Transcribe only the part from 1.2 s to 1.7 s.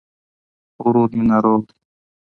ناروغ